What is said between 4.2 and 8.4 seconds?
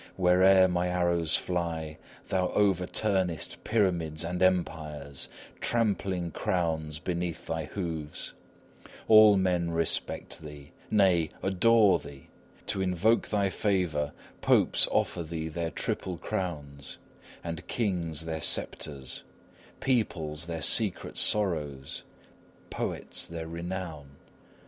and empires, trampling crowns beneath thy hoofs;